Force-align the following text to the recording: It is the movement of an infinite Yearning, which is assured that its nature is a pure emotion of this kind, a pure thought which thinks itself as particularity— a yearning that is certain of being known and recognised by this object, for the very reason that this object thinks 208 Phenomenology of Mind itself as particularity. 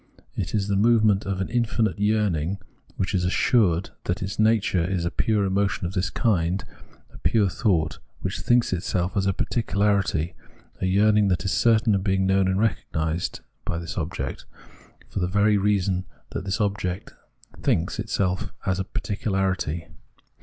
It 0.35 0.55
is 0.55 0.67
the 0.67 0.75
movement 0.75 1.27
of 1.27 1.41
an 1.41 1.49
infinite 1.49 1.99
Yearning, 1.99 2.57
which 2.97 3.13
is 3.13 3.23
assured 3.23 3.91
that 4.05 4.23
its 4.23 4.39
nature 4.39 4.83
is 4.83 5.05
a 5.05 5.11
pure 5.11 5.45
emotion 5.45 5.85
of 5.85 5.93
this 5.93 6.09
kind, 6.09 6.65
a 7.13 7.19
pure 7.19 7.47
thought 7.47 7.99
which 8.21 8.39
thinks 8.39 8.73
itself 8.73 9.15
as 9.15 9.31
particularity— 9.31 10.33
a 10.81 10.87
yearning 10.87 11.27
that 11.27 11.45
is 11.45 11.51
certain 11.51 11.93
of 11.93 12.03
being 12.03 12.25
known 12.25 12.47
and 12.47 12.59
recognised 12.59 13.41
by 13.63 13.77
this 13.77 13.95
object, 13.95 14.47
for 15.07 15.19
the 15.19 15.27
very 15.27 15.59
reason 15.59 16.05
that 16.31 16.45
this 16.45 16.59
object 16.59 17.13
thinks 17.61 17.97
208 17.97 18.09
Phenomenology 18.09 18.45
of 18.45 18.51
Mind 18.51 18.61
itself 18.65 18.79
as 18.79 18.85
particularity. 18.91 19.87